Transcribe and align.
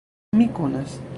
Mi 0.37 0.47
konas. 0.59 1.01